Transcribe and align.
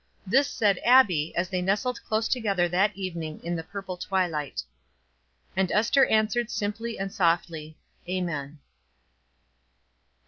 This 0.25 0.47
said 0.49 0.79
Abbie, 0.83 1.31
as 1.35 1.49
they 1.49 1.61
nestled 1.61 2.03
close 2.03 2.27
together 2.27 2.67
that 2.67 2.97
evening 2.97 3.39
in 3.43 3.55
the 3.55 3.61
"purple 3.61 3.97
twilight." 3.97 4.63
And 5.55 5.71
Ester 5.71 6.07
answered 6.07 6.49
simply 6.49 6.97
and 6.97 7.13
softly: 7.13 7.77
Amen. 8.09 8.57